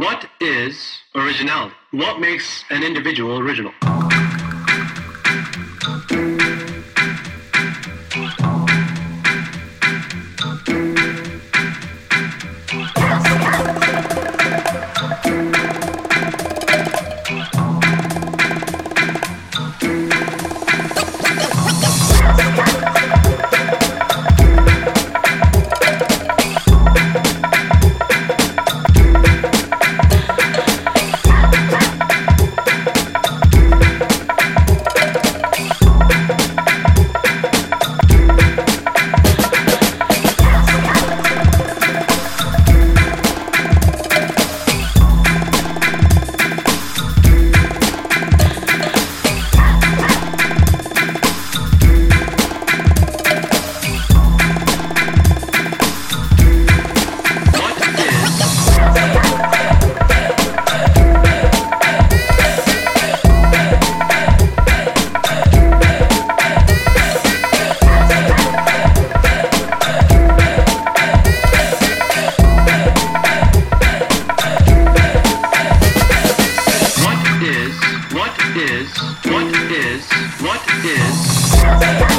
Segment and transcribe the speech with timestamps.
[0.00, 1.74] What is originality?
[1.90, 3.74] What makes an individual original?
[78.68, 78.90] is,
[79.24, 80.06] what is,
[80.42, 82.09] what is.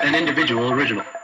[0.00, 1.15] an individual original.